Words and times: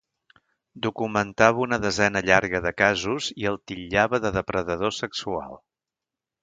Documentava 0.85 1.61
una 1.65 1.79
desena 1.83 2.23
llarga 2.31 2.63
de 2.67 2.73
casos 2.81 3.31
i 3.43 3.49
el 3.53 3.63
titllava 3.73 4.23
de 4.27 4.35
depredador 4.41 5.01
sexual. 5.03 5.59